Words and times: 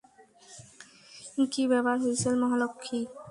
কী 1.51 1.63
ব্যাপার, 1.71 1.95
হুইসেল 2.03 2.35
মহালক্ষী? 2.43 2.99